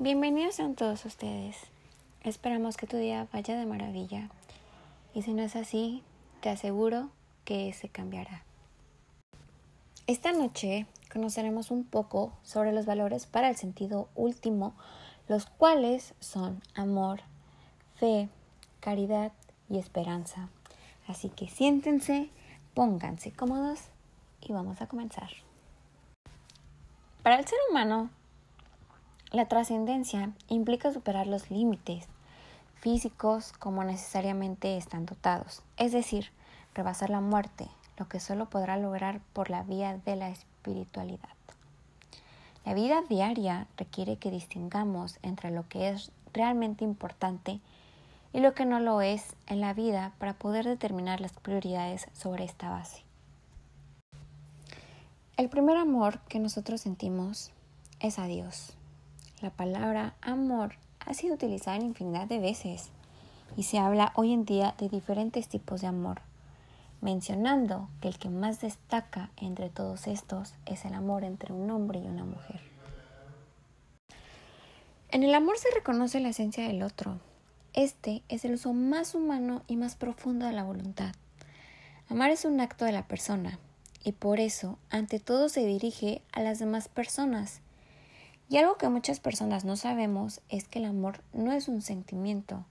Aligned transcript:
Bienvenidos 0.00 0.60
a 0.60 0.72
todos 0.74 1.04
ustedes. 1.06 1.56
Esperamos 2.22 2.76
que 2.76 2.86
tu 2.86 2.96
día 2.96 3.26
vaya 3.32 3.58
de 3.58 3.66
maravilla. 3.66 4.28
Y 5.12 5.22
si 5.22 5.34
no 5.34 5.42
es 5.42 5.56
así, 5.56 6.04
te 6.40 6.50
aseguro 6.50 7.10
que 7.44 7.72
se 7.72 7.88
cambiará. 7.88 8.44
Esta 10.06 10.30
noche 10.30 10.86
conoceremos 11.12 11.72
un 11.72 11.82
poco 11.82 12.32
sobre 12.44 12.72
los 12.72 12.86
valores 12.86 13.26
para 13.26 13.48
el 13.48 13.56
sentido 13.56 14.08
último, 14.14 14.72
los 15.26 15.46
cuales 15.46 16.14
son 16.20 16.62
amor, 16.76 17.22
fe, 17.96 18.28
caridad 18.78 19.32
y 19.68 19.78
esperanza. 19.78 20.48
Así 21.08 21.28
que 21.28 21.48
siéntense, 21.48 22.30
pónganse 22.72 23.32
cómodos 23.32 23.80
y 24.42 24.52
vamos 24.52 24.80
a 24.80 24.86
comenzar. 24.86 25.30
Para 27.24 27.40
el 27.40 27.48
ser 27.48 27.58
humano, 27.68 28.10
la 29.30 29.46
trascendencia 29.46 30.32
implica 30.48 30.90
superar 30.90 31.26
los 31.26 31.50
límites 31.50 32.06
físicos 32.80 33.52
como 33.52 33.84
necesariamente 33.84 34.78
están 34.78 35.04
dotados, 35.04 35.62
es 35.76 35.92
decir, 35.92 36.30
rebasar 36.74 37.10
la 37.10 37.20
muerte, 37.20 37.68
lo 37.98 38.08
que 38.08 38.20
solo 38.20 38.48
podrá 38.48 38.78
lograr 38.78 39.20
por 39.34 39.50
la 39.50 39.62
vía 39.64 39.98
de 40.06 40.16
la 40.16 40.30
espiritualidad. 40.30 41.28
La 42.64 42.72
vida 42.72 43.02
diaria 43.08 43.66
requiere 43.76 44.16
que 44.16 44.30
distingamos 44.30 45.18
entre 45.22 45.50
lo 45.50 45.68
que 45.68 45.90
es 45.90 46.10
realmente 46.32 46.84
importante 46.84 47.60
y 48.32 48.40
lo 48.40 48.54
que 48.54 48.64
no 48.64 48.80
lo 48.80 49.02
es 49.02 49.36
en 49.46 49.60
la 49.60 49.74
vida 49.74 50.12
para 50.18 50.34
poder 50.34 50.66
determinar 50.66 51.20
las 51.20 51.32
prioridades 51.32 52.08
sobre 52.14 52.44
esta 52.44 52.70
base. 52.70 53.02
El 55.36 55.48
primer 55.50 55.76
amor 55.76 56.20
que 56.28 56.38
nosotros 56.38 56.80
sentimos 56.80 57.52
es 58.00 58.18
a 58.18 58.26
Dios. 58.26 58.77
La 59.40 59.50
palabra 59.50 60.14
amor 60.20 60.74
ha 60.98 61.14
sido 61.14 61.36
utilizada 61.36 61.76
en 61.76 61.82
infinidad 61.82 62.26
de 62.26 62.40
veces 62.40 62.90
y 63.56 63.62
se 63.62 63.78
habla 63.78 64.12
hoy 64.16 64.32
en 64.32 64.44
día 64.44 64.74
de 64.78 64.88
diferentes 64.88 65.46
tipos 65.46 65.80
de 65.80 65.86
amor, 65.86 66.22
mencionando 67.00 67.88
que 68.00 68.08
el 68.08 68.18
que 68.18 68.30
más 68.30 68.60
destaca 68.60 69.30
entre 69.36 69.70
todos 69.70 70.08
estos 70.08 70.54
es 70.66 70.84
el 70.84 70.94
amor 70.94 71.22
entre 71.22 71.52
un 71.52 71.70
hombre 71.70 72.00
y 72.00 72.06
una 72.08 72.24
mujer. 72.24 72.60
En 75.10 75.22
el 75.22 75.32
amor 75.36 75.56
se 75.56 75.70
reconoce 75.72 76.18
la 76.18 76.30
esencia 76.30 76.66
del 76.66 76.82
otro. 76.82 77.20
Este 77.74 78.24
es 78.28 78.44
el 78.44 78.54
uso 78.54 78.72
más 78.72 79.14
humano 79.14 79.62
y 79.68 79.76
más 79.76 79.94
profundo 79.94 80.46
de 80.46 80.52
la 80.52 80.64
voluntad. 80.64 81.14
Amar 82.08 82.32
es 82.32 82.44
un 82.44 82.60
acto 82.60 82.84
de 82.84 82.92
la 82.92 83.06
persona 83.06 83.60
y 84.02 84.12
por 84.12 84.40
eso 84.40 84.78
ante 84.90 85.20
todo 85.20 85.48
se 85.48 85.64
dirige 85.64 86.22
a 86.32 86.42
las 86.42 86.58
demás 86.58 86.88
personas 86.88 87.60
y 88.48 88.56
algo 88.56 88.76
que 88.76 88.88
muchas 88.88 89.20
personas 89.20 89.64
no 89.64 89.76
sabemos 89.76 90.40
es 90.48 90.66
que 90.66 90.78
el 90.78 90.86
amor 90.86 91.22
no 91.32 91.52
es 91.52 91.68
un 91.68 91.82
sentimiento, 91.82 92.64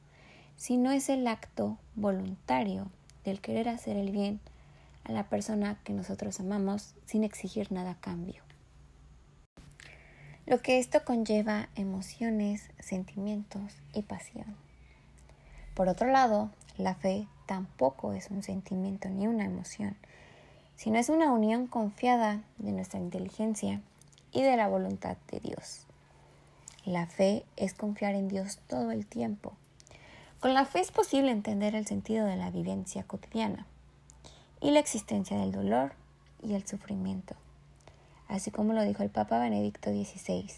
sino 0.56 0.92
es 0.92 1.10
el 1.10 1.28
acto 1.28 1.78
voluntario 1.96 2.88
del 3.24 3.42
querer 3.42 3.70
hacer 3.70 3.96
el 3.96 4.12
bien 4.12 4.40
a 5.04 5.12
la 5.12 5.30
persona 5.30 5.78
que 5.84 5.94
nosotros 5.94 6.40
amamos 6.40 6.96
sin 7.06 7.24
exigir 7.24 7.72
nada 7.72 7.92
a 7.92 8.00
cambio. 8.00 8.42
Lo 10.48 10.62
que 10.62 10.80
esto 10.80 11.04
conlleva 11.06 11.70
emociones, 11.76 12.70
sentimientos 12.80 13.74
y 13.94 14.02
pasión. 14.02 14.56
Por 15.76 15.90
otro 15.90 16.08
lado, 16.08 16.50
la 16.78 16.96
fe 16.96 17.28
tampoco 17.46 18.14
es 18.14 18.32
un 18.32 18.42
sentimiento 18.42 19.10
ni 19.10 19.28
una 19.28 19.46
emoción, 19.46 19.96
sino 20.76 20.98
es 20.98 21.10
una 21.10 21.32
unión 21.32 21.68
confiada 21.68 22.42
de 22.58 22.72
nuestra 22.72 23.00
inteligencia 23.00 23.82
y 24.32 24.42
de 24.42 24.58
la 24.58 24.68
voluntad 24.68 25.18
de 25.32 25.40
Dios. 25.40 25.86
La 26.86 27.08
fe 27.08 27.44
es 27.56 27.74
confiar 27.74 28.16
en 28.16 28.28
Dios 28.28 28.60
todo 28.68 28.92
el 28.92 29.06
tiempo. 29.06 29.54
Con 30.40 30.54
la 30.54 30.66
fe 30.66 30.80
es 30.80 30.92
posible 30.92 31.32
entender 31.32 31.76
el 31.76 31.88
sentido 31.88 32.26
de 32.26 32.38
la 32.38 32.52
vivencia 32.52 33.04
cotidiana 33.04 33.66
y 34.62 34.72
la 34.72 34.80
existencia 34.80 35.38
del 35.38 35.52
dolor 35.52 35.94
y 36.42 36.54
el 36.54 36.66
sufrimiento. 36.66 37.36
Así 38.28 38.52
como 38.52 38.74
lo 38.74 38.84
dijo 38.84 39.04
el 39.04 39.10
Papa 39.10 39.40
Benedicto 39.40 39.90
XVI, 39.90 40.50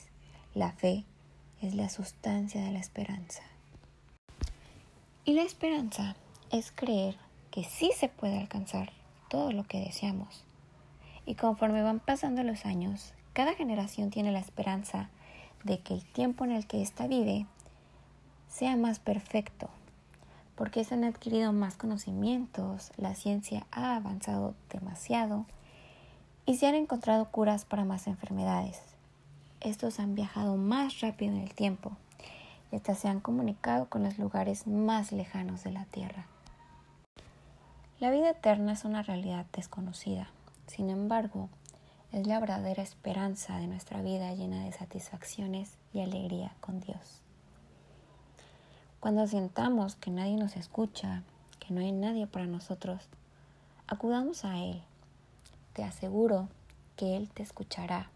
la 0.53 0.71
fe 0.71 1.05
es 1.61 1.75
la 1.75 1.89
sustancia 1.89 2.61
de 2.63 2.71
la 2.71 2.79
esperanza. 2.79 3.43
Y 5.25 5.33
la 5.33 5.43
esperanza 5.43 6.15
es 6.51 6.71
creer 6.71 7.15
que 7.51 7.63
sí 7.63 7.91
se 7.95 8.09
puede 8.09 8.39
alcanzar 8.39 8.91
todo 9.29 9.51
lo 9.51 9.63
que 9.63 9.79
deseamos. 9.79 10.43
Y 11.25 11.35
conforme 11.35 11.83
van 11.83 11.99
pasando 11.99 12.43
los 12.43 12.65
años, 12.65 13.13
cada 13.33 13.53
generación 13.53 14.09
tiene 14.09 14.31
la 14.31 14.39
esperanza 14.39 15.09
de 15.63 15.79
que 15.79 15.93
el 15.93 16.05
tiempo 16.05 16.45
en 16.45 16.51
el 16.51 16.67
que 16.67 16.81
ésta 16.81 17.07
vive 17.07 17.45
sea 18.47 18.75
más 18.75 18.99
perfecto, 18.99 19.69
porque 20.55 20.83
se 20.83 20.95
han 20.95 21.03
adquirido 21.03 21.53
más 21.53 21.77
conocimientos, 21.77 22.91
la 22.97 23.15
ciencia 23.15 23.65
ha 23.71 23.95
avanzado 23.95 24.55
demasiado 24.69 25.45
y 26.45 26.57
se 26.57 26.67
han 26.67 26.75
encontrado 26.75 27.25
curas 27.29 27.65
para 27.65 27.85
más 27.85 28.07
enfermedades. 28.07 28.81
Estos 29.61 29.99
han 29.99 30.15
viajado 30.15 30.57
más 30.57 31.01
rápido 31.01 31.33
en 31.33 31.41
el 31.41 31.53
tiempo 31.53 31.91
y 32.71 32.77
hasta 32.77 32.95
se 32.95 33.07
han 33.07 33.19
comunicado 33.19 33.87
con 33.89 34.03
los 34.03 34.17
lugares 34.17 34.67
más 34.67 35.11
lejanos 35.11 35.63
de 35.63 35.71
la 35.71 35.85
Tierra. 35.85 36.25
La 37.99 38.11
vida 38.11 38.29
eterna 38.29 38.73
es 38.73 38.85
una 38.85 39.03
realidad 39.03 39.45
desconocida. 39.53 40.29
Sin 40.67 40.89
embargo, 40.89 41.49
es 42.11 42.25
la 42.25 42.39
verdadera 42.39 42.81
esperanza 42.81 43.57
de 43.57 43.67
nuestra 43.67 44.01
vida 44.01 44.33
llena 44.33 44.63
de 44.63 44.71
satisfacciones 44.71 45.77
y 45.93 46.01
alegría 46.01 46.55
con 46.59 46.79
Dios. 46.79 47.21
Cuando 48.99 49.27
sintamos 49.27 49.95
que 49.95 50.09
nadie 50.09 50.35
nos 50.35 50.55
escucha, 50.55 51.23
que 51.59 51.73
no 51.73 51.81
hay 51.81 51.91
nadie 51.91 52.25
para 52.25 52.47
nosotros, 52.47 53.07
acudamos 53.87 54.43
a 54.43 54.57
Él. 54.57 54.81
Te 55.73 55.83
aseguro 55.83 56.49
que 56.95 57.15
Él 57.15 57.29
te 57.29 57.43
escuchará, 57.43 58.09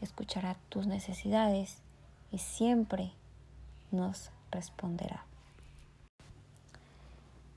escuchará 0.00 0.56
tus 0.70 0.86
necesidades 0.86 1.78
y 2.32 2.38
siempre 2.38 3.12
nos 3.90 4.30
responderá. 4.50 5.24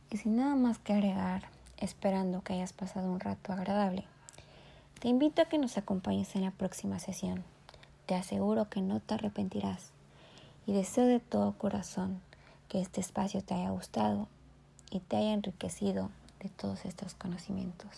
Y 0.09 0.17
sin 0.17 0.35
nada 0.35 0.55
más 0.55 0.77
que 0.77 0.93
agregar, 0.93 1.43
esperando 1.77 2.41
que 2.41 2.53
hayas 2.53 2.73
pasado 2.73 3.09
un 3.11 3.21
rato 3.21 3.53
agradable, 3.53 4.05
te 5.01 5.07
invito 5.07 5.41
a 5.41 5.45
que 5.45 5.57
nos 5.57 5.79
acompañes 5.79 6.35
en 6.35 6.43
la 6.43 6.51
próxima 6.51 6.99
sesión. 6.99 7.43
Te 8.05 8.13
aseguro 8.13 8.69
que 8.69 8.81
no 8.81 8.99
te 8.99 9.15
arrepentirás 9.15 9.89
y 10.67 10.73
deseo 10.73 11.07
de 11.07 11.19
todo 11.19 11.53
corazón 11.53 12.21
que 12.69 12.79
este 12.81 13.01
espacio 13.01 13.41
te 13.41 13.55
haya 13.55 13.71
gustado 13.71 14.27
y 14.91 14.99
te 14.99 15.17
haya 15.17 15.33
enriquecido 15.33 16.11
de 16.39 16.49
todos 16.49 16.85
estos 16.85 17.15
conocimientos. 17.15 17.89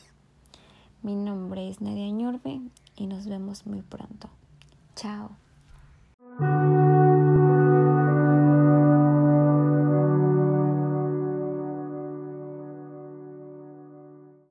Mi 1.02 1.14
nombre 1.14 1.68
es 1.68 1.82
Nadia 1.82 2.10
Ñurbe 2.10 2.62
y 2.96 3.08
nos 3.08 3.28
vemos 3.28 3.68
muy 3.68 3.82
pronto. 3.82 4.30
Chao. 4.96 5.43